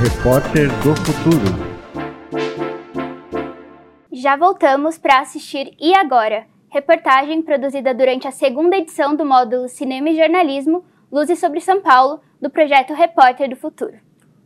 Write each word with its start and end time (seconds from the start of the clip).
Repórter 0.00 0.68
do 0.84 0.94
Futuro. 0.94 1.44
Já 4.12 4.36
voltamos 4.36 4.96
para 4.96 5.18
assistir 5.18 5.74
E 5.76 5.92
Agora? 5.92 6.46
Reportagem 6.68 7.42
produzida 7.42 7.92
durante 7.92 8.28
a 8.28 8.30
segunda 8.30 8.76
edição 8.76 9.16
do 9.16 9.26
módulo 9.26 9.68
Cinema 9.68 10.08
e 10.10 10.16
Jornalismo 10.16 10.84
Luzes 11.10 11.40
sobre 11.40 11.60
São 11.60 11.82
Paulo, 11.82 12.20
do 12.40 12.48
projeto 12.48 12.94
Repórter 12.94 13.50
do 13.50 13.56
Futuro. 13.56 13.94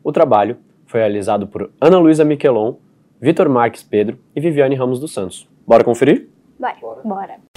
O 0.02 0.10
trabalho 0.10 0.56
foi 0.86 1.00
realizado 1.00 1.46
por 1.46 1.70
Ana 1.78 1.98
Luísa 1.98 2.24
Miquelon, 2.24 2.76
Vitor 3.20 3.46
Marques 3.50 3.82
Pedro 3.82 4.18
e 4.34 4.40
Viviane 4.40 4.74
Ramos 4.74 4.98
dos 5.00 5.12
Santos. 5.12 5.46
Bora 5.66 5.84
conferir? 5.84 6.30
Bora. 6.58 7.02
Bora. 7.04 7.51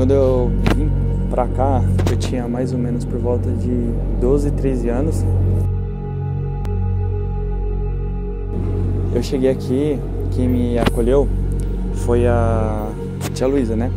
Quando 0.00 0.12
eu 0.12 0.50
vim 0.74 0.90
pra 1.28 1.46
cá, 1.46 1.82
eu 2.10 2.16
tinha 2.16 2.48
mais 2.48 2.72
ou 2.72 2.78
menos 2.78 3.04
por 3.04 3.18
volta 3.18 3.50
de 3.50 3.92
12, 4.18 4.50
13 4.52 4.88
anos. 4.88 5.22
Eu 9.14 9.22
cheguei 9.22 9.50
aqui, 9.50 9.98
quem 10.34 10.48
me 10.48 10.78
acolheu 10.78 11.28
foi 11.96 12.26
a 12.26 12.90
tia 13.34 13.46
Luísa, 13.46 13.76
né? 13.76 13.92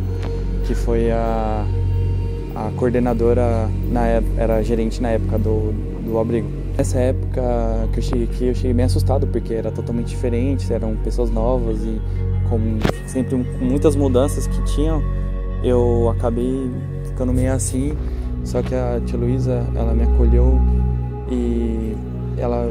Que 0.66 0.74
foi 0.74 1.10
a, 1.10 1.64
a 2.54 2.70
coordenadora, 2.76 3.70
na 3.90 4.06
época, 4.06 4.42
era 4.42 4.62
gerente 4.62 5.00
na 5.00 5.08
época 5.08 5.38
do, 5.38 5.72
do 6.04 6.18
abrigo. 6.18 6.50
Nessa 6.76 6.98
época 6.98 7.40
que 7.94 8.00
eu 8.00 8.02
cheguei 8.02 8.24
aqui, 8.24 8.46
eu 8.48 8.54
cheguei 8.54 8.74
bem 8.74 8.84
assustado, 8.84 9.26
porque 9.26 9.54
era 9.54 9.72
totalmente 9.72 10.08
diferente, 10.08 10.70
eram 10.70 10.96
pessoas 10.96 11.30
novas 11.30 11.78
e 11.78 11.98
com 12.50 12.60
sempre 13.06 13.42
com 13.42 13.64
muitas 13.64 13.96
mudanças 13.96 14.46
que 14.46 14.62
tinham, 14.64 15.02
eu 15.64 16.12
acabei 16.16 16.70
ficando 17.04 17.32
meio 17.32 17.52
assim. 17.52 17.96
Só 18.44 18.62
que 18.62 18.74
a 18.74 19.00
tia 19.04 19.18
Luísa, 19.18 19.66
ela 19.74 19.94
me 19.94 20.02
acolheu 20.02 20.60
e 21.30 21.96
ela 22.36 22.70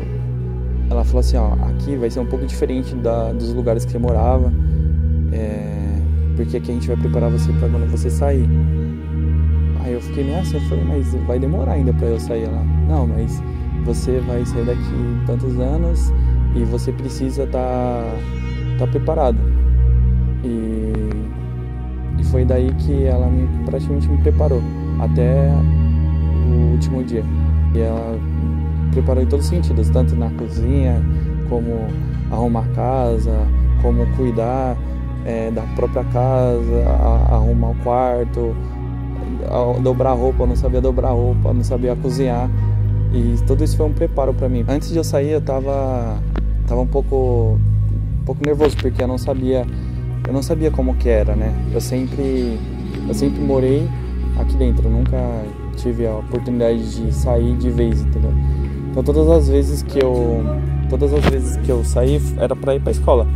ela 0.89 1.03
falou 1.03 1.19
assim, 1.21 1.38
ó, 1.38 1.53
aqui 1.69 1.95
vai 1.95 2.09
ser 2.09 2.19
um 2.19 2.25
pouco 2.25 2.45
diferente 2.45 2.94
da, 2.95 3.31
dos 3.33 3.52
lugares 3.53 3.83
que 3.83 3.91
você 3.91 3.97
morava, 3.97 4.53
é, 5.31 5.97
porque 6.36 6.58
aqui 6.58 6.71
a 6.71 6.73
gente 6.75 6.88
vai 6.88 6.97
preparar 6.97 7.31
você 7.31 7.52
para 7.53 7.67
quando 7.69 7.89
você 7.89 8.09
sair. 8.09 8.47
Aí 9.83 9.94
eu 9.94 10.02
fiquei 10.02 10.23
meio 10.23 10.39
assim, 10.39 10.58
eu 10.58 10.61
falei, 10.61 10.83
mas 10.83 11.14
vai 11.25 11.39
demorar 11.39 11.73
ainda 11.73 11.91
para 11.94 12.08
eu 12.08 12.19
sair 12.19 12.45
lá. 12.45 12.64
Não, 12.88 13.08
mas 13.08 13.41
você 13.86 14.19
vai 14.19 14.45
sair 14.45 14.66
daqui 14.66 15.23
tantos 15.25 15.59
anos 15.59 16.14
e 16.55 16.64
você 16.64 16.91
precisa 16.91 17.44
estar 17.44 17.59
tá, 18.77 18.86
tá 18.86 18.88
preparado. 18.88 19.38
E, 20.44 20.92
foi 22.34 22.44
daí 22.44 22.73
que 22.80 23.03
ela 23.06 23.28
me, 23.28 23.48
praticamente 23.64 24.08
me 24.08 24.17
preparou 24.17 24.59
até 25.00 25.52
o 26.48 26.72
último 26.72 27.03
dia. 27.03 27.23
E 27.76 27.80
ela 27.80 28.20
preparou 28.92 29.22
em 29.22 29.28
todos 29.28 29.45
os 29.45 29.52
sentidos, 29.52 29.88
tanto 29.92 30.16
na 30.16 30.31
cozinha, 30.31 31.00
como 31.48 31.88
arrumar 32.31 32.67
casa, 32.73 33.48
como 33.84 34.08
cuidar 34.16 34.76
é, 35.23 35.52
da 35.52 35.61
própria 35.76 36.04
casa, 36.06 36.84
a, 36.88 37.36
arrumar 37.36 37.70
o 37.70 37.76
quarto, 37.84 38.56
a, 39.45 39.80
dobrar 39.80 40.14
roupa, 40.14 40.42
eu 40.42 40.48
não 40.48 40.56
sabia 40.56 40.81
dobrar 40.81 41.11
roupa, 41.11 41.54
não 41.54 41.64
sabia 41.64 41.95
cozinhar. 41.95 42.50
E 43.14 43.36
tudo 43.45 43.64
isso 43.64 43.78
foi 43.78 43.86
um 43.86 43.94
preparo 43.94 44.34
para 44.34 44.50
mim. 44.50 44.66
Antes 44.67 44.89
de 44.89 44.98
eu 44.98 45.04
sair, 45.04 45.30
eu 45.30 45.42
tava, 45.42 46.17
tava 46.67 46.81
um 46.81 46.88
pouco 46.88 47.60
um 48.22 48.26
pouco 48.26 48.43
nervoso 48.43 48.76
porque 48.77 49.04
eu 49.04 49.08
não 49.08 49.20
sabia 49.20 49.67
eu 50.28 50.34
não 50.34 50.42
sabia 50.42 50.72
como 50.72 50.95
que 50.95 51.10
era, 51.10 51.36
né? 51.36 51.54
Eu 51.73 51.82
sempre 51.82 52.60
eu 53.08 53.14
sempre 53.14 53.42
morei 53.42 53.88
aqui 54.39 54.56
dentro, 54.56 54.88
eu 54.88 54.92
nunca 54.92 55.17
tive 55.76 56.08
a 56.08 56.16
oportunidade 56.16 56.95
de 56.95 57.14
sair 57.14 57.56
de 57.58 57.70
vez, 57.70 58.02
entendeu? 58.02 58.32
Então 58.89 59.04
todas 59.04 59.30
as 59.30 59.50
vezes 59.50 59.84
que 59.84 60.00
eu 60.00 60.44
todas 60.89 61.14
as 61.14 61.26
vezes 61.26 61.58
que 61.58 61.70
eu 61.70 61.84
saí 61.84 62.22
era 62.38 62.56
para 62.56 62.76
ir 62.76 62.82
para 62.82 62.92
escola. 62.92 63.28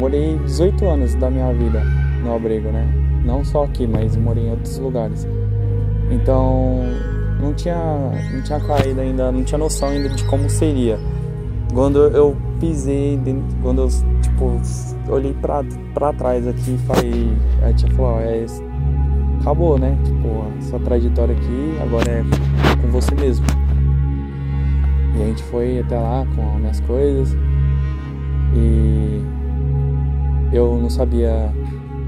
Morei 0.00 0.38
18 0.38 0.84
anos 0.86 1.14
da 1.14 1.30
minha 1.30 1.52
vida 1.52 1.82
no 2.24 2.34
abrigo, 2.34 2.70
né? 2.70 2.86
Não 3.24 3.44
só 3.44 3.64
aqui, 3.64 3.86
mas 3.86 4.16
morei 4.16 4.46
em 4.46 4.50
outros 4.50 4.78
lugares. 4.78 5.26
Então 6.10 6.80
não 7.40 7.52
tinha 7.52 7.76
não 8.32 8.42
tinha 8.42 8.60
caído 8.60 9.00
ainda, 9.00 9.30
não 9.30 9.44
tinha 9.44 9.58
noção 9.58 9.88
ainda 9.90 10.08
de 10.08 10.24
como 10.24 10.48
seria. 10.48 10.98
Quando 11.72 11.98
eu 11.98 12.36
pisei, 12.62 13.16
dentro, 13.16 13.44
quando 13.60 13.82
eu 13.82 13.88
tipo 14.22 15.12
olhei 15.12 15.34
para 15.34 15.64
para 15.92 16.12
trás 16.12 16.46
aqui 16.46 16.74
e 16.74 16.78
falei, 16.86 17.36
a 17.60 17.72
tia 17.72 17.90
falou, 17.90 18.20
é 18.20 18.46
acabou, 19.40 19.76
né? 19.76 19.98
Tipo, 20.04 20.44
a 20.46 20.62
sua 20.62 20.78
trajetória 20.78 21.34
aqui 21.34 21.76
agora 21.82 22.08
é 22.08 22.22
com 22.80 22.88
você 22.92 23.12
mesmo. 23.16 23.44
E 25.16 25.22
a 25.22 25.26
gente 25.26 25.42
foi 25.42 25.80
até 25.80 25.98
lá 25.98 26.24
com 26.36 26.58
minhas 26.58 26.78
coisas 26.82 27.36
e 28.54 29.20
eu 30.52 30.78
não 30.80 30.88
sabia, 30.88 31.52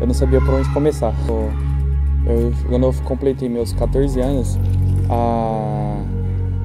eu 0.01 0.07
não 0.07 0.15
sabia 0.15 0.41
por 0.41 0.55
onde 0.55 0.73
começar. 0.73 1.13
Eu, 1.29 2.53
quando 2.69 2.85
eu 2.85 2.95
completei 3.03 3.49
meus 3.49 3.73
14 3.73 4.21
anos, 4.21 4.57
a, 5.11 6.01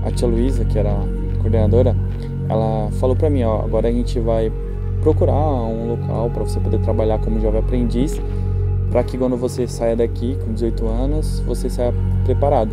a 0.05 0.11
tia 0.11 0.27
Luísa, 0.27 0.63
que 0.63 0.77
era 0.77 0.91
a 0.91 1.41
coordenadora, 1.41 1.95
ela 2.49 2.89
falou 2.93 3.15
para 3.15 3.29
mim, 3.29 3.43
ó, 3.43 3.61
agora 3.63 3.87
a 3.87 3.91
gente 3.91 4.19
vai 4.19 4.51
procurar 5.01 5.33
um 5.33 5.91
local 5.91 6.29
para 6.31 6.43
você 6.43 6.59
poder 6.59 6.79
trabalhar 6.79 7.19
como 7.19 7.39
jovem 7.39 7.59
aprendiz, 7.59 8.19
para 8.91 9.03
que 9.03 9.17
quando 9.17 9.37
você 9.37 9.67
saia 9.67 9.95
daqui 9.95 10.37
com 10.43 10.53
18 10.53 10.87
anos, 10.87 11.39
você 11.41 11.69
saia 11.69 11.93
preparado. 12.25 12.71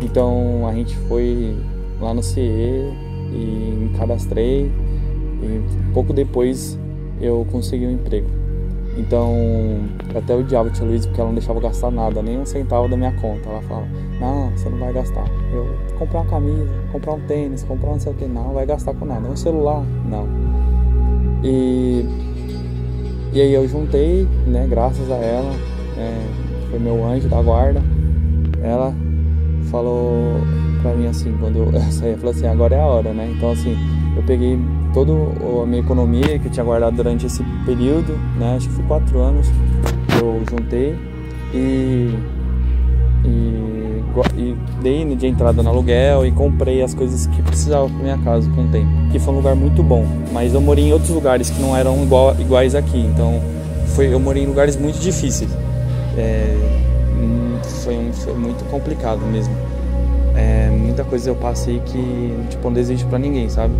Então 0.00 0.66
a 0.66 0.72
gente 0.72 0.96
foi 1.08 1.56
lá 2.00 2.14
no 2.14 2.22
CE 2.22 2.40
e 2.40 3.76
me 3.76 3.98
cadastrei 3.98 4.70
e 5.42 5.92
pouco 5.92 6.12
depois 6.12 6.78
eu 7.20 7.46
consegui 7.50 7.86
um 7.86 7.92
emprego. 7.92 8.28
Então, 8.96 9.32
até 10.14 10.34
o 10.34 10.42
diabo 10.42 10.70
tinha 10.70 10.88
Luiz 10.88 11.06
porque 11.06 11.20
ela 11.20 11.28
não 11.28 11.34
deixava 11.34 11.60
gastar 11.60 11.90
nada, 11.90 12.20
nem 12.20 12.38
um 12.38 12.44
centavo 12.44 12.88
da 12.88 12.96
minha 12.96 13.12
conta. 13.12 13.48
Ela 13.48 13.62
falava: 13.62 13.86
Não, 14.20 14.50
você 14.50 14.68
não 14.68 14.78
vai 14.78 14.92
gastar. 14.92 15.24
Eu 15.52 15.66
comprar 15.98 16.20
uma 16.20 16.30
camisa, 16.30 16.68
comprar 16.92 17.12
um 17.14 17.20
tênis, 17.20 17.62
comprar 17.64 17.90
não 17.90 18.00
sei 18.00 18.12
o 18.12 18.14
que, 18.14 18.26
não, 18.26 18.44
não 18.44 18.54
vai 18.54 18.66
gastar 18.66 18.94
com 18.94 19.04
nada. 19.04 19.28
Um 19.28 19.36
celular, 19.36 19.84
não. 20.08 20.26
E, 21.42 22.04
e 23.32 23.40
aí 23.40 23.52
eu 23.52 23.68
juntei, 23.68 24.26
né, 24.46 24.66
graças 24.68 25.10
a 25.10 25.16
ela, 25.16 25.52
é, 25.96 26.70
foi 26.70 26.78
meu 26.78 27.04
anjo 27.04 27.28
da 27.28 27.40
guarda. 27.40 27.80
Ela 28.62 28.92
falou 29.70 30.40
pra 30.82 30.94
mim 30.94 31.06
assim, 31.06 31.36
quando 31.38 31.58
eu 31.58 31.80
saí, 31.92 32.16
falou 32.16 32.30
assim, 32.32 32.46
agora 32.46 32.74
é 32.74 32.80
a 32.80 32.86
hora, 32.86 33.12
né? 33.12 33.32
Então 33.36 33.52
assim, 33.52 33.76
eu 34.18 34.24
peguei 34.24 34.58
toda 34.92 35.12
a 35.12 35.66
minha 35.66 35.80
economia 35.80 36.38
que 36.40 36.46
eu 36.46 36.50
tinha 36.50 36.64
guardado 36.64 36.96
durante 36.96 37.24
esse 37.24 37.40
período, 37.64 38.18
né? 38.36 38.56
Acho 38.56 38.68
que 38.68 38.74
foi 38.74 38.84
quatro 38.84 39.20
anos, 39.20 39.46
eu 40.20 40.42
juntei 40.50 40.96
e, 41.54 42.12
e, 43.24 44.02
e 44.36 44.56
dei 44.82 45.04
de 45.14 45.26
entrada 45.28 45.62
no 45.62 45.68
aluguel 45.68 46.26
e 46.26 46.32
comprei 46.32 46.82
as 46.82 46.94
coisas 46.94 47.28
que 47.28 47.40
precisava 47.42 47.88
para 47.88 47.98
minha 47.98 48.18
casa 48.18 48.50
com 48.50 48.62
o 48.62 48.68
tempo. 48.68 48.88
Que 49.12 49.20
foi 49.20 49.32
um 49.32 49.36
lugar 49.36 49.54
muito 49.54 49.84
bom, 49.84 50.04
mas 50.32 50.52
eu 50.52 50.60
morei 50.60 50.88
em 50.88 50.92
outros 50.92 51.10
lugares 51.10 51.48
que 51.48 51.62
não 51.62 51.76
eram 51.76 52.02
igual, 52.02 52.34
iguais 52.40 52.74
aqui, 52.74 52.98
então 52.98 53.40
foi, 53.94 54.12
eu 54.12 54.18
morei 54.18 54.42
em 54.42 54.46
lugares 54.46 54.76
muito 54.76 54.98
difíceis. 54.98 55.50
É, 56.16 56.56
foi, 57.84 58.10
foi 58.12 58.34
muito 58.34 58.68
complicado 58.68 59.20
mesmo. 59.20 59.54
É, 60.34 60.70
muita 60.70 61.04
coisa 61.04 61.30
eu 61.30 61.36
passei 61.36 61.80
que 61.86 62.36
tipo, 62.50 62.64
não 62.64 62.72
desejo 62.72 63.06
para 63.06 63.18
ninguém, 63.20 63.48
sabe? 63.48 63.72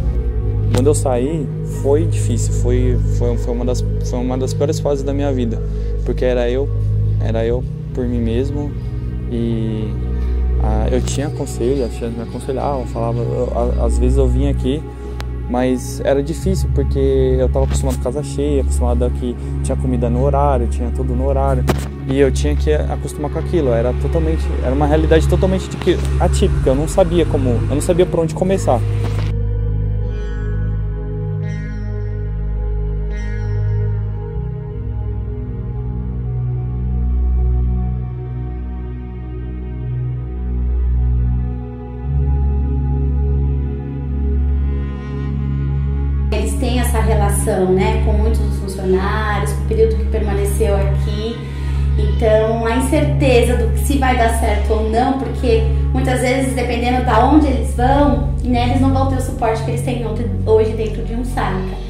Quando 0.75 0.87
eu 0.87 0.95
saí, 0.95 1.47
foi 1.83 2.05
difícil, 2.07 2.53
foi, 2.55 2.99
foi, 3.19 3.37
foi, 3.37 3.53
uma 3.55 3.65
das, 3.65 3.85
foi 4.05 4.19
uma 4.19 4.37
das 4.37 4.55
piores 4.55 4.79
fases 4.79 5.05
da 5.05 5.13
minha 5.13 5.33
vida, 5.33 5.61
porque 6.05 6.25
era 6.25 6.49
eu, 6.49 6.69
era 7.21 7.45
eu 7.45 7.65
por 7.95 8.07
mim 8.07 8.21
mesmo 8.21 8.71
e 9.31 9.93
ah, 10.63 10.89
eu 10.91 11.01
tinha 11.01 11.31
conselho, 11.31 11.85
a 11.85 11.89
tia 11.89 12.09
me 12.09 12.23
aconselhava, 12.23 12.85
falava, 12.87 13.19
eu, 13.19 13.85
às 13.85 13.99
vezes 13.99 14.19
eu 14.19 14.29
vinha 14.29 14.51
aqui, 14.51 14.83
mas 15.49 16.01
era 16.05 16.23
difícil 16.23 16.69
porque 16.75 16.99
eu 16.99 17.47
estava 17.47 17.65
acostumado 17.65 17.97
com 17.97 18.03
casa 18.03 18.23
cheia, 18.23 18.61
acostumado 18.61 19.11
que 19.19 19.35
tinha 19.63 19.77
comida 19.77 20.11
no 20.11 20.23
horário, 20.23 20.67
tinha 20.69 20.91
tudo 20.91 21.15
no 21.15 21.27
horário 21.27 21.65
e 22.07 22.19
eu 22.19 22.31
tinha 22.31 22.55
que 22.55 22.73
acostumar 22.73 23.31
com 23.31 23.39
aquilo. 23.39 23.71
Era 23.71 23.93
totalmente, 23.95 24.45
era 24.63 24.75
uma 24.75 24.87
realidade 24.87 25.27
totalmente 25.27 25.69
atípica. 26.21 26.71
Eu 26.71 26.75
não 26.75 26.87
sabia 26.87 27.25
como, 27.25 27.51
eu 27.51 27.75
não 27.75 27.81
sabia 27.81 28.05
por 28.05 28.21
onde 28.21 28.35
começar. 28.35 28.81
Relação, 47.29 47.67
né, 47.73 48.03
com 48.05 48.13
muitos 48.13 48.41
dos 48.41 48.59
funcionários, 48.59 49.53
com 49.53 49.65
o 49.65 49.67
período 49.67 49.97
que 49.97 50.05
permaneceu 50.07 50.75
aqui. 50.75 51.37
Então, 51.99 52.65
a 52.65 52.77
incerteza 52.77 53.57
do 53.57 53.73
que 53.73 53.81
se 53.81 53.99
vai 53.99 54.17
dar 54.17 54.39
certo 54.39 54.73
ou 54.73 54.89
não, 54.89 55.19
porque 55.19 55.63
muitas 55.93 56.21
vezes, 56.21 56.55
dependendo 56.55 57.05
de 57.05 57.11
onde 57.11 57.47
eles 57.49 57.75
vão, 57.75 58.29
né, 58.45 58.69
eles 58.69 58.81
não 58.81 58.93
vão 58.93 59.09
ter 59.09 59.17
o 59.17 59.21
suporte 59.21 59.63
que 59.65 59.73
eles 59.73 59.83
têm 59.83 60.05
hoje 60.47 60.73
dentro 60.73 61.03
de 61.03 61.15
um 61.15 61.25
SACA. 61.25 61.89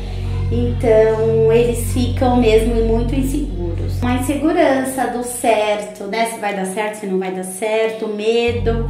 Então, 0.50 1.52
eles 1.52 1.92
ficam 1.92 2.38
mesmo 2.38 2.74
muito 2.86 3.14
inseguros. 3.14 4.00
Uma 4.00 4.14
insegurança 4.14 5.08
do 5.08 5.22
certo, 5.22 6.04
né, 6.04 6.26
se 6.26 6.40
vai 6.40 6.56
dar 6.56 6.64
certo, 6.64 7.00
se 7.00 7.06
não 7.06 7.18
vai 7.18 7.30
dar 7.30 7.44
certo, 7.44 8.08
medo 8.08 8.88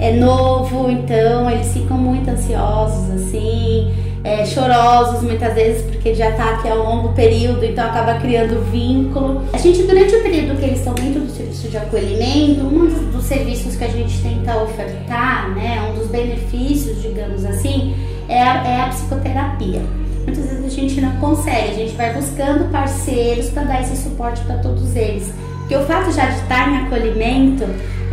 é 0.00 0.12
novo, 0.12 0.90
então 0.90 1.50
eles 1.50 1.72
ficam 1.72 1.96
muito 1.96 2.28
ansiosos, 2.28 3.10
assim, 3.10 3.92
é, 4.24 4.44
chorosos 4.46 5.22
muitas 5.22 5.54
vezes, 5.54 5.82
porque 5.90 6.14
já 6.14 6.32
tá 6.32 6.50
aqui 6.54 6.68
um 6.68 6.82
longo 6.82 7.12
período, 7.12 7.64
então 7.64 7.84
acaba 7.84 8.14
criando 8.20 8.62
vínculo. 8.70 9.42
A 9.52 9.58
gente, 9.58 9.82
durante 9.82 10.14
o 10.14 10.22
período 10.22 10.58
que 10.58 10.64
eles 10.64 10.78
estão 10.78 10.94
dentro 10.94 11.20
do 11.20 11.30
serviço 11.30 11.68
de 11.68 11.76
acolhimento, 11.76 12.60
um 12.62 12.86
dos, 12.86 13.00
dos 13.12 13.24
serviços 13.24 13.76
que 13.76 13.84
a 13.84 13.88
gente 13.88 14.22
tenta 14.22 14.56
ofertar, 14.58 15.50
né, 15.54 15.90
um 15.90 15.98
dos 15.98 16.08
benefícios, 16.08 17.02
digamos 17.02 17.44
assim, 17.44 17.96
é 18.28 18.40
a, 18.40 18.64
é 18.64 18.80
a 18.82 18.88
psicoterapia. 18.88 19.82
Muitas 20.24 20.44
vezes 20.46 20.64
a 20.64 20.68
gente 20.68 21.00
não 21.00 21.16
consegue, 21.16 21.70
a 21.70 21.74
gente 21.74 21.94
vai 21.94 22.14
buscando 22.14 22.70
parceiros 22.70 23.50
para 23.50 23.64
dar 23.64 23.80
esse 23.80 23.96
suporte 23.96 24.40
para 24.42 24.56
todos 24.58 24.94
eles. 24.94 25.32
Porque 25.58 25.76
o 25.76 25.84
fato 25.84 26.12
já 26.12 26.26
de 26.26 26.36
estar 26.42 26.70
em 26.70 26.76
acolhimento 26.86 27.64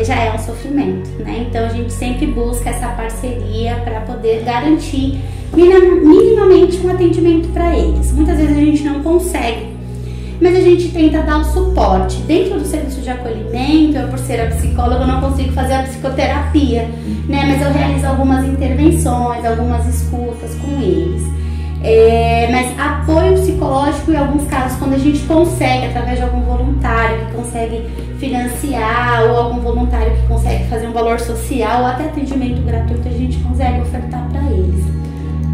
já 0.04 0.16
é 0.16 0.34
um 0.34 0.40
sofrimento, 0.40 1.10
né? 1.24 1.46
Então 1.48 1.66
a 1.66 1.70
gente 1.70 1.92
sempre 1.92 2.26
busca 2.28 2.70
essa 2.70 2.88
parceria 2.90 3.76
para 3.84 4.02
poder 4.02 4.44
garantir 4.44 5.20
minimamente 5.56 6.78
um 6.86 6.92
atendimento 6.92 7.50
para 7.50 7.76
eles. 7.76 8.12
Muitas 8.12 8.38
vezes 8.38 8.58
a 8.58 8.62
gente 8.62 8.84
não 8.84 9.02
consegue, 9.02 9.68
mas 10.42 10.56
a 10.56 10.62
gente 10.62 10.90
tenta 10.90 11.22
dar 11.22 11.40
o 11.40 11.44
suporte. 11.44 12.18
Dentro 12.22 12.60
do 12.60 12.66
serviço 12.66 13.02
de 13.02 13.10
acolhimento, 13.10 13.98
eu 13.98 14.08
por 14.08 14.20
ser 14.20 14.42
a 14.42 14.48
psicóloga 14.48 15.06
não 15.06 15.22
consigo 15.22 15.52
fazer 15.54 15.74
a 15.74 15.84
psicoterapia, 15.84 16.88
né? 17.28 17.46
Mas 17.48 17.62
eu 17.62 17.72
realizo 17.72 18.08
algumas 18.08 18.48
intervenções, 18.48 19.46
algumas 19.46 19.88
escutas 19.88 20.56
com 20.56 20.82
eles. 20.82 21.40
É, 21.82 22.50
mas 22.52 22.78
apoio 22.78 23.34
psicológico 23.36 24.12
em 24.12 24.18
alguns 24.18 24.46
casos, 24.50 24.78
quando 24.78 24.96
a 24.96 24.98
gente 24.98 25.20
consegue, 25.22 25.86
através 25.86 26.18
de 26.18 26.24
algum 26.24 26.42
voluntário 26.42 27.26
que 27.26 27.32
consegue 27.32 27.86
financiar, 28.20 29.24
ou 29.30 29.38
algum 29.38 29.62
voluntário 29.62 30.12
que 30.14 30.28
consegue 30.28 30.66
fazer 30.66 30.88
um 30.88 30.92
valor 30.92 31.20
social, 31.22 31.82
ou 31.82 31.88
até 31.88 32.04
atendimento 32.04 32.62
gratuito, 32.64 33.08
a 33.08 33.12
gente 33.12 33.38
consegue 33.38 33.82
ofertar 33.82 34.28
para 34.30 34.42
eles. 34.52 34.89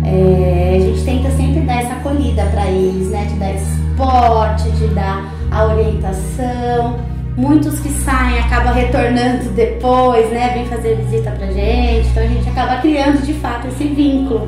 É, 0.06 0.78
a 0.78 0.80
gente 0.80 1.04
tenta 1.04 1.32
sempre 1.32 1.62
dar 1.62 1.82
essa 1.82 1.94
acolhida 1.96 2.46
para 2.46 2.68
eles, 2.68 3.10
né? 3.10 3.26
De 3.26 3.36
dar 3.36 3.54
esse 3.54 3.66
suporte, 3.76 4.70
de 4.72 4.88
dar 4.90 5.34
a 5.50 5.66
orientação. 5.66 7.00
Muitos 7.36 7.80
que 7.80 7.90
saem 7.90 8.40
acabam 8.40 8.74
retornando 8.74 9.50
depois, 9.52 10.30
né? 10.30 10.54
Vem 10.54 10.66
fazer 10.68 10.96
visita 10.98 11.32
pra 11.32 11.48
gente. 11.48 12.08
Então 12.10 12.24
a 12.24 12.28
gente 12.28 12.48
acaba 12.48 12.82
criando 12.82 13.26
de 13.26 13.34
fato 13.34 13.68
esse 13.68 13.84
vínculo 13.86 14.48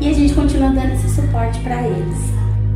e 0.00 0.08
a 0.08 0.12
gente 0.12 0.34
continua 0.34 0.70
dando 0.70 0.92
esse 0.92 1.08
suporte 1.08 1.58
para 1.60 1.82
eles. 1.82 2.18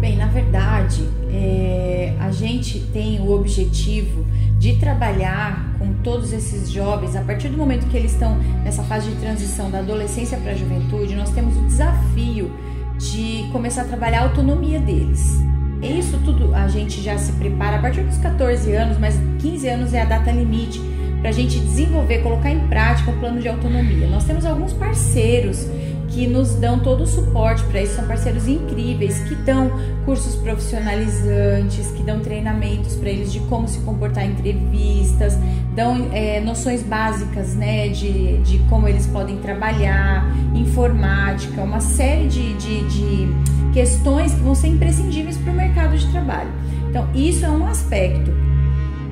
Bem, 0.00 0.16
na 0.16 0.26
verdade, 0.26 1.08
é, 1.30 2.12
a 2.20 2.30
gente 2.30 2.80
tem 2.92 3.20
o 3.20 3.32
objetivo 3.32 4.24
de 4.64 4.76
trabalhar 4.76 5.76
com 5.78 5.93
todos 6.02 6.32
esses 6.32 6.70
jovens 6.70 7.14
a 7.14 7.20
partir 7.20 7.49
do 7.50 7.58
momento 7.58 7.87
que 7.90 7.99
eles 7.99 8.12
estão 8.12 8.38
nessa 8.64 8.82
fase 8.84 9.11
de 9.11 9.16
transição 9.16 9.70
da 9.70 9.81
adolescência 9.81 10.38
para 10.38 10.52
a 10.52 10.55
juventude. 10.55 11.14
Nós 11.14 11.28
temos 11.32 11.55
o 11.55 11.66
desafio 11.66 12.50
de 12.96 13.46
começar 13.52 13.82
a 13.82 13.84
trabalhar 13.84 14.20
a 14.20 14.22
autonomia 14.22 14.81
deles. 14.81 15.38
E 15.82 15.99
isso 15.99 16.19
tudo 16.25 16.55
a 16.55 16.66
gente 16.66 17.02
já 17.02 17.19
se 17.19 17.32
prepara 17.32 17.76
a 17.76 17.78
partir 17.78 18.05
dos 18.05 18.16
14 18.16 18.72
anos, 18.72 18.96
mas 18.96 19.20
15 19.43 19.69
anos 19.69 19.93
é 19.93 20.00
a 20.00 20.06
data 20.06 20.32
limite 20.32 20.81
para 21.20 21.28
a 21.28 21.32
gente 21.32 21.60
desenvolver, 21.60 22.22
colocar 22.22 22.50
em 22.50 22.67
prática 22.67 23.10
o 23.10 23.19
plano 23.20 23.43
de 23.43 23.49
autonomia. 23.49 24.06
Nós 24.06 24.25
temos 24.25 24.46
alguns 24.46 24.72
parceiros 24.72 25.69
que 26.14 26.28
nos 26.28 26.55
dão 26.55 26.78
todo 26.78 27.02
o 27.02 27.06
suporte 27.06 27.64
para 27.64 27.82
isso. 27.82 27.96
São 27.96 28.06
parceiros 28.06 28.46
incríveis 28.46 29.19
que 29.25 29.34
dão 29.34 29.70
cursos 30.05 30.37
profissionalizantes, 30.37 31.90
que 31.90 32.02
dão 32.05 32.20
treinamentos 32.20 32.94
para 32.94 33.11
eles 33.11 33.32
de 33.32 33.40
como 33.40 33.66
se 33.66 33.81
comportar 33.81 34.25
em 34.25 34.31
entrevistas, 34.31 35.37
dão 35.75 36.08
é, 36.12 36.40
noções 36.40 36.82
básicas 36.82 37.55
né, 37.56 37.88
de, 37.88 38.38
de 38.38 38.58
como 38.70 38.87
eles 38.87 39.06
podem 39.08 39.38
trabalhar, 39.38 40.25
informática, 40.55 41.61
uma 41.61 41.81
série 41.81 42.28
de, 42.28 42.55
de, 42.55 42.88
de 42.88 43.72
questões 43.72 44.32
que 44.32 44.40
vão 44.40 44.55
ser 44.55 44.69
imprescindíveis 44.69 45.37
para 45.37 45.52
o 45.52 45.56
mercado 45.56 45.99
de 45.99 46.06
trabalho. 46.12 46.50
Então, 46.88 47.08
isso 47.12 47.44
é 47.44 47.50
um 47.50 47.67
aspecto. 47.67 48.44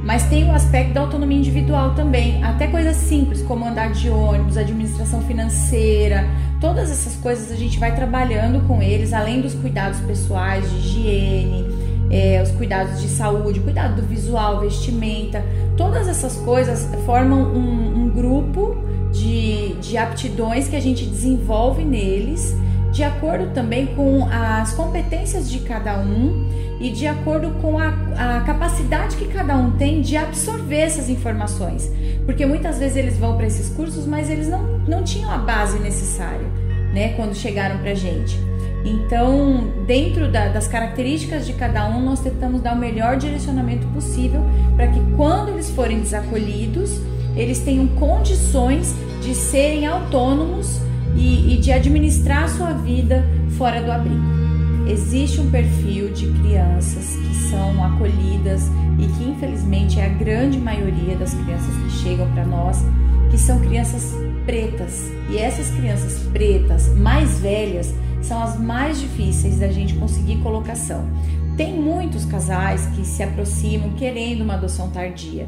Mas 0.03 0.25
tem 0.25 0.49
o 0.49 0.53
aspecto 0.53 0.95
da 0.95 1.01
autonomia 1.01 1.39
individual 1.39 1.95
também, 1.95 2.43
até 2.43 2.67
coisas 2.67 2.97
simples 2.97 3.41
como 3.43 3.65
andar 3.65 3.93
de 3.93 4.11
ônibus, 4.11 4.57
administração 4.57 5.23
financeira, 5.23 6.27
todas 6.61 6.91
essas 6.91 7.15
coisas 7.17 7.53
a 7.53 7.57
gente 7.57 7.79
vai 7.79 7.95
trabalhando 7.95 8.67
com 8.67 8.83
eles, 8.83 9.13
além 9.13 9.41
dos 9.41 9.55
cuidados 9.55 10.01
pessoais, 10.01 10.69
de 10.69 10.77
higiene, 10.77 11.67
é, 12.11 12.43
os 12.43 12.51
cuidados 12.51 13.01
de 13.01 13.09
saúde, 13.09 13.61
cuidado 13.61 14.01
do 14.01 14.07
visual, 14.07 14.61
vestimenta, 14.61 15.45
todas 15.77 16.09
essas 16.09 16.37
coisas 16.39 16.89
formam 17.07 17.41
um, 17.41 18.03
um 18.03 18.09
grupo 18.11 18.77
de, 19.13 19.75
de 19.75 19.97
aptidões 19.97 20.69
que 20.69 20.75
a 20.75 20.81
gente 20.81 21.05
desenvolve 21.05 21.85
neles 21.85 22.57
de 22.93 23.03
acordo 23.03 23.55
também 23.55 23.87
com 23.87 24.29
as 24.31 24.75
competências 24.75 25.51
de 25.51 25.61
cada 25.61 25.99
um 25.99 26.47
e 26.79 26.91
de 26.91 27.07
acordo 27.07 27.51
com 27.63 27.79
a, 27.79 27.89
a, 27.89 28.41
capacidade 28.41 29.17
que 29.17 29.29
cada 29.29 29.57
um 29.57 29.73
tem 29.73 30.03
de 30.03 30.15
absorver 30.15 30.77
essas 30.77 31.09
informações. 31.09 31.91
Porque 32.27 32.45
muitas 32.45 32.79
vezes 32.79 32.97
eles 32.97 33.17
vão 33.17 33.37
para 33.37 33.47
esses 33.47 33.71
cursos, 33.71 34.07
mas 34.07 34.29
eles 34.29 34.47
não, 34.47 34.79
não 34.81 35.03
tinham 35.03 35.31
a 35.31 35.39
base 35.39 35.79
necessária, 35.79 36.47
né, 36.93 37.15
quando 37.15 37.35
chegaram 37.35 37.79
para 37.79 37.93
a 37.93 37.95
gente. 37.95 38.39
Então, 38.85 39.73
dentro 39.87 40.31
da, 40.31 40.49
das 40.49 40.69
características 40.69 41.47
de 41.47 41.55
cada 41.55 41.89
um, 41.89 42.03
nós 42.03 42.21
tentamos 42.21 42.61
dar 42.61 42.75
o 42.75 42.79
melhor 42.79 43.17
direcionamento 43.17 43.87
possível 43.89 44.43
para 44.77 44.89
que 44.89 45.01
quando 45.17 45.51
eles 45.51 45.71
forem 45.71 46.01
desacolhidos, 46.01 47.01
eles 47.35 47.61
tenham 47.61 47.87
condições 47.89 48.95
de 49.23 49.35
serem 49.35 49.87
autônomos 49.87 50.82
e, 51.17 51.55
e 51.55 51.59
de 51.59 51.73
administrar 51.73 52.45
a 52.45 52.49
sua 52.49 52.73
vida 52.73 53.25
fora 53.57 53.83
do 53.83 53.91
abrigo. 53.91 54.43
Existe 54.89 55.41
um 55.41 55.51
perfil 55.51 56.13
de 56.13 56.27
crianças 56.41 57.17
que 57.17 57.35
são 57.51 57.85
acolhidas 57.85 58.63
e 58.99 59.07
que 59.07 59.25
infelizmente 59.31 60.01
é 60.01 60.07
a 60.07 60.09
grande 60.09 60.59
maioria 60.59 61.17
das 61.17 61.33
crianças 61.35 61.75
que 61.77 61.91
chegam 62.03 62.31
para 62.33 62.45
nós, 62.45 62.85
que 63.31 63.39
são 63.39 63.61
crianças 63.61 64.13
pretas. 64.45 65.11
E 65.31 65.39
essas 65.39 65.71
crianças 65.71 66.19
pretas 66.33 66.89
mais 66.97 67.39
velhas 67.39 67.95
são 68.21 68.43
as 68.43 68.59
mais 68.59 69.01
difíceis 69.01 69.59
da 69.59 69.69
gente 69.69 69.95
conseguir 69.95 70.39
colocação. 70.39 71.09
Tem 71.57 71.75
muitos 71.75 72.25
casais 72.25 72.87
que 72.97 73.05
se 73.05 73.23
aproximam 73.23 73.93
querendo 73.95 74.43
uma 74.43 74.55
adoção 74.55 74.91
tardia, 74.91 75.47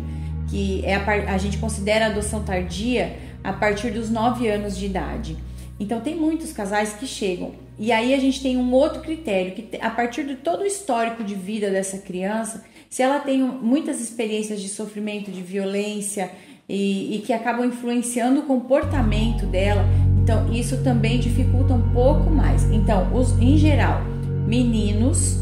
que 0.48 0.84
é 0.84 0.94
a, 0.94 1.34
a 1.34 1.38
gente 1.38 1.58
considera 1.58 2.06
a 2.06 2.08
adoção 2.08 2.42
tardia 2.42 3.16
a 3.42 3.52
partir 3.52 3.90
dos 3.90 4.10
9 4.10 4.48
anos 4.48 4.76
de 4.76 4.86
idade. 4.86 5.36
Então 5.78 6.00
tem 6.00 6.14
muitos 6.14 6.52
casais 6.52 6.94
que 6.94 7.06
chegam. 7.06 7.52
E 7.78 7.90
aí 7.90 8.14
a 8.14 8.18
gente 8.18 8.40
tem 8.40 8.56
um 8.56 8.72
outro 8.72 9.00
critério 9.02 9.52
que 9.52 9.76
a 9.80 9.90
partir 9.90 10.24
de 10.24 10.36
todo 10.36 10.62
o 10.62 10.66
histórico 10.66 11.24
de 11.24 11.34
vida 11.34 11.70
dessa 11.70 11.98
criança, 11.98 12.64
se 12.88 13.02
ela 13.02 13.18
tem 13.18 13.42
muitas 13.42 14.00
experiências 14.00 14.60
de 14.60 14.68
sofrimento, 14.68 15.30
de 15.30 15.42
violência 15.42 16.30
e, 16.68 17.16
e 17.16 17.18
que 17.18 17.32
acabam 17.32 17.66
influenciando 17.66 18.40
o 18.40 18.42
comportamento 18.44 19.46
dela, 19.46 19.84
então 20.22 20.52
isso 20.52 20.82
também 20.84 21.18
dificulta 21.18 21.74
um 21.74 21.92
pouco 21.92 22.30
mais. 22.30 22.62
Então, 22.70 23.12
os, 23.12 23.36
em 23.40 23.58
geral, 23.58 24.00
meninos 24.46 25.40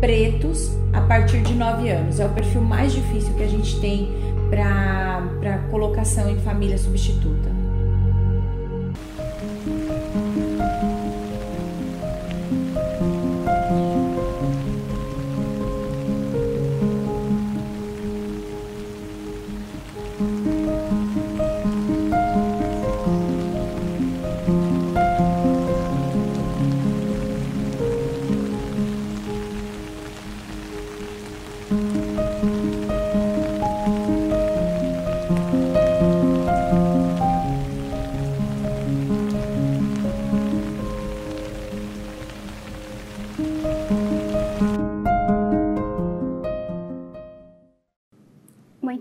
pretos 0.00 0.70
a 0.92 1.00
partir 1.00 1.42
de 1.42 1.54
9 1.54 1.88
anos 1.90 2.20
é 2.20 2.26
o 2.26 2.28
perfil 2.28 2.60
mais 2.60 2.92
difícil 2.92 3.34
que 3.34 3.42
a 3.42 3.48
gente 3.48 3.80
tem 3.80 4.08
para 4.48 5.58
colocação 5.70 6.30
em 6.30 6.38
família 6.40 6.78
substituta. 6.78 7.61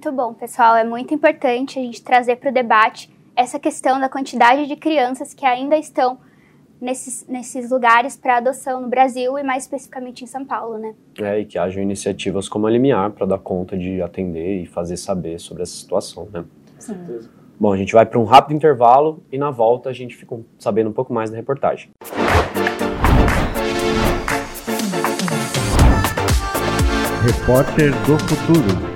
Muito 0.03 0.17
bom, 0.17 0.33
pessoal. 0.33 0.75
É 0.75 0.83
muito 0.83 1.13
importante 1.13 1.77
a 1.77 1.81
gente 1.83 2.01
trazer 2.01 2.37
para 2.37 2.49
o 2.49 2.51
debate 2.51 3.07
essa 3.35 3.59
questão 3.59 3.99
da 3.99 4.09
quantidade 4.09 4.65
de 4.65 4.75
crianças 4.75 5.31
que 5.31 5.45
ainda 5.45 5.77
estão 5.77 6.17
nesses, 6.81 7.27
nesses 7.27 7.69
lugares 7.69 8.17
para 8.17 8.37
adoção 8.37 8.81
no 8.81 8.87
Brasil 8.87 9.37
e 9.37 9.43
mais 9.43 9.61
especificamente 9.61 10.23
em 10.23 10.25
São 10.25 10.43
Paulo, 10.43 10.79
né? 10.79 10.95
É, 11.19 11.41
e 11.41 11.45
que 11.45 11.55
hajam 11.55 11.83
iniciativas 11.83 12.49
como 12.49 12.65
a 12.65 12.71
Limiar 12.71 13.11
para 13.11 13.27
dar 13.27 13.37
conta 13.37 13.77
de 13.77 14.01
atender 14.01 14.63
e 14.63 14.65
fazer 14.65 14.97
saber 14.97 15.39
sobre 15.39 15.61
essa 15.61 15.73
situação, 15.73 16.27
né? 16.33 16.45
Com 16.73 16.81
certeza. 16.81 17.29
Bom, 17.59 17.71
a 17.71 17.77
gente 17.77 17.93
vai 17.93 18.03
para 18.03 18.17
um 18.17 18.23
rápido 18.23 18.55
intervalo 18.55 19.21
e 19.31 19.37
na 19.37 19.51
volta 19.51 19.91
a 19.91 19.93
gente 19.93 20.15
fica 20.15 20.35
sabendo 20.57 20.89
um 20.89 20.93
pouco 20.93 21.13
mais 21.13 21.29
da 21.29 21.37
reportagem. 21.37 21.91
Repórter 27.23 27.91
do 28.07 28.17
Futuro. 28.17 28.90